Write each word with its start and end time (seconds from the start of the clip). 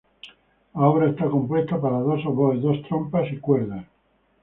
La 0.73 0.87
obra 0.87 1.11
está 1.11 1.29
compuesta 1.29 1.79
para 1.79 1.99
dos 1.99 2.25
oboes, 2.25 2.59
dos 2.63 2.81
trompas, 2.87 3.31
y 3.31 3.37
cuerdas. 3.37 3.85